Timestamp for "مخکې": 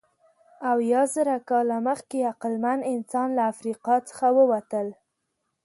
1.87-2.27